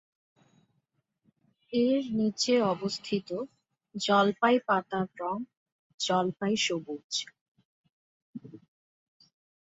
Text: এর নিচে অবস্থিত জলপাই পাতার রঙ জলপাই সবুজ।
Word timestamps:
এর 1.73 2.03
নিচে 2.13 2.53
অবস্থিত 2.73 3.29
জলপাই 3.95 4.57
পাতার 4.67 5.07
রঙ 5.19 5.37
জলপাই 5.99 6.55
সবুজ। 6.65 7.11